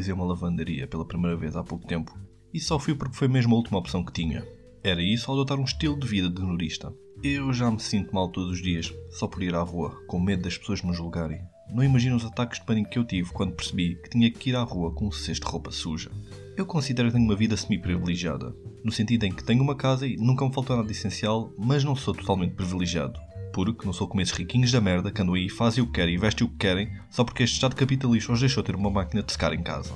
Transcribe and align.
utilizei 0.00 0.14
uma 0.14 0.24
lavandaria 0.24 0.86
pela 0.86 1.04
primeira 1.04 1.36
vez 1.36 1.54
há 1.54 1.62
pouco 1.62 1.86
tempo 1.86 2.18
e 2.52 2.58
só 2.58 2.78
fui 2.78 2.94
porque 2.94 3.16
foi 3.16 3.28
mesmo 3.28 3.54
a 3.54 3.58
última 3.58 3.78
opção 3.78 4.02
que 4.02 4.12
tinha. 4.12 4.44
Era 4.82 5.02
isso 5.02 5.30
ao 5.30 5.36
adotar 5.36 5.58
um 5.58 5.64
estilo 5.64 5.98
de 5.98 6.08
vida 6.08 6.30
de 6.30 6.40
nudista. 6.40 6.92
Eu 7.22 7.52
já 7.52 7.70
me 7.70 7.78
sinto 7.78 8.14
mal 8.14 8.30
todos 8.30 8.52
os 8.52 8.62
dias, 8.62 8.92
só 9.10 9.26
por 9.28 9.42
ir 9.42 9.54
à 9.54 9.60
rua, 9.60 9.90
com 10.06 10.18
medo 10.18 10.42
das 10.42 10.56
pessoas 10.56 10.80
me 10.82 10.94
julgarem. 10.94 11.42
Não 11.70 11.84
imagino 11.84 12.16
os 12.16 12.24
ataques 12.24 12.58
de 12.58 12.64
pânico 12.64 12.90
que 12.90 12.98
eu 12.98 13.04
tive 13.04 13.30
quando 13.30 13.54
percebi 13.54 13.94
que 13.96 14.08
tinha 14.08 14.30
que 14.30 14.50
ir 14.50 14.56
à 14.56 14.62
rua 14.62 14.90
com 14.92 15.06
um 15.06 15.12
cesto 15.12 15.44
de 15.44 15.52
roupa 15.52 15.70
suja. 15.70 16.10
Eu 16.56 16.64
considero 16.64 17.08
que 17.08 17.14
tenho 17.14 17.26
uma 17.26 17.36
vida 17.36 17.56
semi-privilegiada, 17.56 18.54
no 18.82 18.90
sentido 18.90 19.24
em 19.24 19.32
que 19.32 19.44
tenho 19.44 19.62
uma 19.62 19.76
casa 19.76 20.06
e 20.06 20.16
nunca 20.16 20.46
me 20.46 20.52
faltou 20.52 20.76
nada 20.76 20.90
essencial, 20.90 21.52
mas 21.58 21.84
não 21.84 21.94
sou 21.94 22.14
totalmente 22.14 22.54
privilegiado. 22.54 23.20
Porque 23.52 23.84
não 23.84 23.92
sou 23.92 24.06
como 24.06 24.20
esses 24.20 24.34
riquinhos 24.34 24.70
da 24.70 24.80
merda 24.80 25.10
que 25.10 25.20
andam 25.20 25.34
aí, 25.34 25.48
fazem 25.48 25.82
o 25.82 25.86
que 25.86 25.94
querem 25.94 26.14
e 26.14 26.18
vestem 26.18 26.46
o 26.46 26.50
que 26.50 26.56
querem, 26.56 26.90
só 27.10 27.24
porque 27.24 27.42
este 27.42 27.54
Estado 27.54 27.74
capitalista 27.74 28.32
os 28.32 28.40
deixou 28.40 28.62
ter 28.62 28.76
uma 28.76 28.90
máquina 28.90 29.22
de 29.22 29.32
secar 29.32 29.52
em 29.52 29.62
casa. 29.62 29.92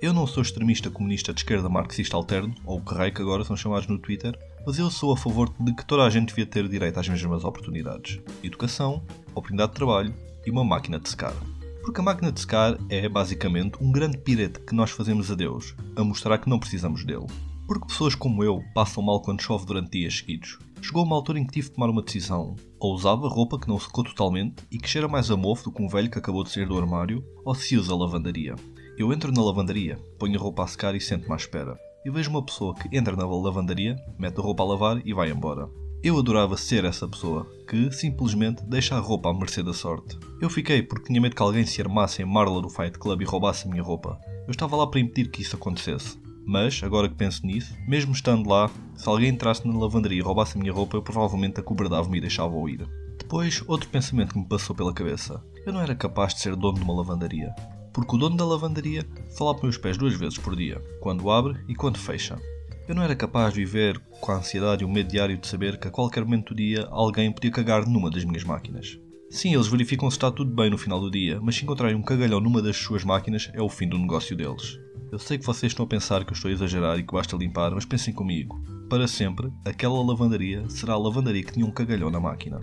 Eu 0.00 0.12
não 0.12 0.26
sou 0.26 0.42
extremista 0.42 0.90
comunista 0.90 1.32
de 1.32 1.40
esquerda 1.40 1.68
marxista 1.68 2.16
alterno, 2.16 2.54
ou 2.64 2.78
o 2.78 2.84
que 2.84 2.94
raio 2.94 3.12
que 3.12 3.22
agora 3.22 3.44
são 3.44 3.56
chamados 3.56 3.86
no 3.86 3.98
Twitter, 3.98 4.38
mas 4.66 4.78
eu 4.78 4.90
sou 4.90 5.12
a 5.12 5.16
favor 5.16 5.52
de 5.58 5.74
que 5.74 5.84
toda 5.84 6.04
a 6.04 6.10
gente 6.10 6.28
devia 6.28 6.46
ter 6.46 6.68
direito 6.68 7.00
às 7.00 7.08
mesmas 7.08 7.44
oportunidades. 7.44 8.20
Educação, 8.42 9.02
oportunidade 9.34 9.72
de 9.72 9.76
trabalho 9.76 10.14
e 10.46 10.50
uma 10.50 10.64
máquina 10.64 10.98
de 10.98 11.08
secar. 11.08 11.34
Porque 11.82 12.00
a 12.00 12.04
máquina 12.04 12.32
de 12.32 12.40
secar 12.40 12.78
é, 12.88 13.08
basicamente, 13.08 13.78
um 13.80 13.90
grande 13.92 14.18
pirete 14.18 14.60
que 14.60 14.74
nós 14.74 14.90
fazemos 14.90 15.30
a 15.30 15.34
Deus, 15.34 15.74
a 15.96 16.04
mostrar 16.04 16.38
que 16.38 16.48
não 16.48 16.58
precisamos 16.58 17.04
dele. 17.04 17.26
Porque 17.66 17.86
pessoas 17.86 18.14
como 18.14 18.44
eu 18.44 18.62
passam 18.74 19.02
mal 19.02 19.20
quando 19.22 19.42
chove 19.42 19.64
durante 19.64 19.98
dias 19.98 20.18
seguidos. 20.18 20.58
Chegou 20.82 21.02
uma 21.02 21.16
altura 21.16 21.38
em 21.38 21.46
que 21.46 21.52
tive 21.52 21.68
de 21.68 21.74
tomar 21.74 21.88
uma 21.88 22.02
decisão. 22.02 22.56
Ou 22.78 22.94
usava 22.94 23.28
roupa 23.28 23.58
que 23.58 23.68
não 23.68 23.80
secou 23.80 24.04
totalmente 24.04 24.62
e 24.70 24.78
que 24.78 24.88
cheira 24.88 25.08
mais 25.08 25.30
a 25.30 25.36
mofo 25.36 25.64
do 25.64 25.72
que 25.72 25.82
um 25.82 25.88
velho 25.88 26.10
que 26.10 26.18
acabou 26.18 26.44
de 26.44 26.50
sair 26.50 26.68
do 26.68 26.76
armário, 26.76 27.24
ou 27.44 27.54
se 27.54 27.76
usa 27.76 27.96
lavandaria. 27.96 28.54
Eu 28.98 29.12
entro 29.12 29.32
na 29.32 29.42
lavandaria, 29.42 29.98
ponho 30.18 30.38
a 30.38 30.42
roupa 30.42 30.62
a 30.62 30.66
secar 30.66 30.94
e 30.94 31.00
sento-me 31.00 31.32
à 31.32 31.36
espera. 31.36 31.76
Eu 32.04 32.12
vejo 32.12 32.28
uma 32.28 32.44
pessoa 32.44 32.74
que 32.74 32.94
entra 32.94 33.16
na 33.16 33.26
lavandaria, 33.26 33.96
mete 34.18 34.38
a 34.38 34.42
roupa 34.42 34.62
a 34.62 34.66
lavar 34.66 35.00
e 35.02 35.14
vai 35.14 35.30
embora. 35.30 35.68
Eu 36.02 36.18
adorava 36.18 36.54
ser 36.58 36.84
essa 36.84 37.08
pessoa, 37.08 37.50
que 37.66 37.90
simplesmente 37.90 38.62
deixa 38.66 38.94
a 38.94 39.00
roupa 39.00 39.30
à 39.30 39.32
mercê 39.32 39.62
da 39.62 39.72
sorte. 39.72 40.18
Eu 40.38 40.50
fiquei 40.50 40.82
porque 40.82 41.06
tinha 41.06 41.18
medo 41.18 41.34
que 41.34 41.42
alguém 41.42 41.64
se 41.64 41.80
armasse 41.80 42.20
em 42.20 42.26
Marla 42.26 42.60
do 42.60 42.68
Fight 42.68 42.98
Club 42.98 43.22
e 43.22 43.24
roubasse 43.24 43.66
a 43.66 43.70
minha 43.70 43.82
roupa. 43.82 44.20
Eu 44.46 44.50
estava 44.50 44.76
lá 44.76 44.86
para 44.86 45.00
impedir 45.00 45.30
que 45.30 45.40
isso 45.40 45.56
acontecesse. 45.56 46.22
Mas, 46.46 46.82
agora 46.82 47.08
que 47.08 47.14
penso 47.14 47.46
nisso, 47.46 47.74
mesmo 47.88 48.12
estando 48.12 48.48
lá, 48.48 48.70
se 48.94 49.08
alguém 49.08 49.30
entrasse 49.30 49.66
na 49.66 49.78
lavandaria 49.78 50.18
e 50.18 50.22
roubasse 50.22 50.56
a 50.56 50.60
minha 50.60 50.72
roupa, 50.72 50.96
eu 50.96 51.02
provavelmente 51.02 51.58
acobardava-me 51.58 52.18
e 52.18 52.20
deixava-o 52.20 52.68
ir. 52.68 52.86
Depois, 53.18 53.62
outro 53.66 53.88
pensamento 53.88 54.34
que 54.34 54.38
me 54.38 54.46
passou 54.46 54.76
pela 54.76 54.92
cabeça. 54.92 55.42
Eu 55.64 55.72
não 55.72 55.80
era 55.80 55.94
capaz 55.94 56.34
de 56.34 56.40
ser 56.40 56.54
dono 56.54 56.78
de 56.78 56.82
uma 56.82 56.94
lavandaria. 56.94 57.54
Porque 57.92 58.14
o 58.14 58.18
dono 58.18 58.36
da 58.36 58.44
lavandaria 58.44 59.06
fala 59.38 59.54
para 59.54 59.62
meus 59.62 59.78
pés 59.78 59.96
duas 59.96 60.14
vezes 60.14 60.36
por 60.36 60.54
dia, 60.54 60.82
quando 61.00 61.30
abre 61.30 61.58
e 61.68 61.74
quando 61.74 61.98
fecha. 61.98 62.38
Eu 62.86 62.94
não 62.94 63.02
era 63.02 63.16
capaz 63.16 63.54
de 63.54 63.64
viver 63.64 63.98
com 64.20 64.32
a 64.32 64.36
ansiedade 64.36 64.82
e 64.82 64.84
o 64.84 64.88
medo 64.88 65.08
diário 65.08 65.38
de 65.38 65.46
saber 65.46 65.78
que 65.78 65.88
a 65.88 65.90
qualquer 65.90 66.22
momento 66.22 66.52
do 66.52 66.56
dia 66.56 66.86
alguém 66.90 67.32
podia 67.32 67.50
cagar 67.50 67.86
numa 67.86 68.10
das 68.10 68.24
minhas 68.24 68.44
máquinas. 68.44 68.98
Sim, 69.30 69.54
eles 69.54 69.66
verificam 69.66 70.10
se 70.10 70.16
está 70.16 70.30
tudo 70.30 70.54
bem 70.54 70.68
no 70.68 70.76
final 70.76 71.00
do 71.00 71.10
dia, 71.10 71.40
mas 71.40 71.56
se 71.56 71.64
encontrarem 71.64 71.96
um 71.96 72.02
cagalhão 72.02 72.40
numa 72.40 72.60
das 72.60 72.76
suas 72.76 73.02
máquinas, 73.02 73.50
é 73.54 73.62
o 73.62 73.70
fim 73.70 73.88
do 73.88 73.98
negócio 73.98 74.36
deles. 74.36 74.78
Eu 75.14 75.18
sei 75.20 75.38
que 75.38 75.46
vocês 75.46 75.70
estão 75.70 75.84
a 75.84 75.88
pensar 75.88 76.24
que 76.24 76.32
eu 76.32 76.34
estou 76.34 76.48
a 76.48 76.52
exagerar 76.52 76.98
e 76.98 77.04
que 77.04 77.14
basta 77.14 77.36
limpar, 77.36 77.70
mas 77.70 77.84
pensem 77.84 78.12
comigo. 78.12 78.60
Para 78.90 79.06
sempre, 79.06 79.48
aquela 79.64 80.04
lavandaria 80.04 80.68
será 80.68 80.94
a 80.94 80.98
lavandaria 80.98 81.44
que 81.44 81.52
tinha 81.52 81.64
um 81.64 81.70
cagalhão 81.70 82.10
na 82.10 82.18
máquina. 82.18 82.58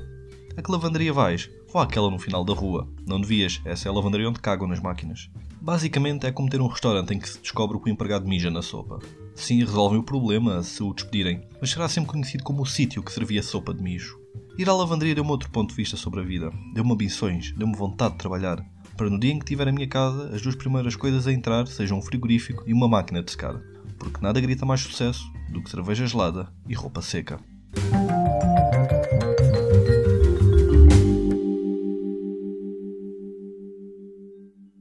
A 0.57 0.61
que 0.61 0.69
lavandaria 0.69 1.13
vais? 1.13 1.49
Vá 1.72 1.83
àquela 1.83 2.11
no 2.11 2.19
final 2.19 2.44
da 2.44 2.53
rua. 2.53 2.89
Não 3.07 3.22
devias, 3.22 3.61
essa 3.63 3.88
é 3.88 3.89
a 3.89 3.94
lavandaria 3.94 4.27
onde 4.27 4.41
cagam 4.41 4.67
nas 4.67 4.81
máquinas. 4.81 5.29
Basicamente 5.62 6.28
é 6.28 6.31
como 6.34 6.50
ter 6.50 6.59
um 6.59 6.67
restaurante 6.67 7.13
em 7.13 7.19
que 7.19 7.29
se 7.29 7.39
descobre 7.39 7.79
que 7.79 7.89
o 7.89 7.94
empregado 7.94 8.28
mija 8.28 8.51
na 8.51 8.62
sopa. 8.62 9.00
Sim, 9.33 9.59
resolvem 9.59 10.00
o 10.00 10.03
problema 10.03 10.62
se 10.62 10.83
o 10.83 10.94
despedirem, 10.94 11.47
mas 11.62 11.69
será 11.69 11.88
sempre 11.88 12.12
conhecido 12.12 12.44
como 12.44 12.63
o 12.63 12.68
sítio 12.68 13.01
que 13.01 13.13
servia 13.13 13.41
sopa 13.41 13.73
de 13.73 13.81
mijo. 13.81 14.19
Ir 14.57 14.68
à 14.68 14.73
lavandaria 14.73 15.16
deu-me 15.16 15.31
outro 15.31 15.50
ponto 15.51 15.69
de 15.69 15.78
vista 15.78 15.95
sobre 15.95 16.19
a 16.19 16.23
vida. 16.23 16.51
Deu-me 16.73 16.91
ambições, 16.91 17.53
deu-me 17.53 17.78
vontade 17.78 18.12
de 18.12 18.19
trabalhar 18.19 18.62
para 18.96 19.09
no 19.09 19.19
dia 19.19 19.31
em 19.31 19.40
que 19.40 19.46
tiver 19.46 19.68
a 19.68 19.72
minha 19.72 19.88
casa, 19.88 20.34
as 20.34 20.41
duas 20.41 20.56
primeiras 20.56 20.96
coisas 20.96 21.28
a 21.28 21.34
entrar 21.34 21.68
sejam 21.68 21.97
um 21.97 22.02
frigorífico 22.02 22.63
e 22.68 22.74
uma 22.74 22.88
máquina 22.88 23.22
de 23.24 23.31
secar. 23.31 23.59
Porque 23.97 24.22
nada 24.22 24.40
grita 24.40 24.66
mais 24.66 24.81
sucesso 24.81 25.24
do 25.50 25.62
que 25.62 25.69
cerveja 25.69 26.06
gelada 26.06 26.50
e 26.68 26.74
roupa 26.74 27.01
seca. 27.01 27.40